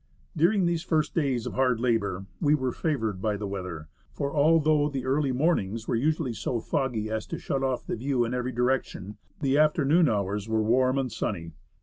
[0.35, 4.89] During these first days of hard labour, we were favoured by the weather; for although
[4.89, 8.51] the early mornings were usually so foggy as to shut off the view in every
[8.51, 11.51] direction, the afternoon hours were warm and sunny.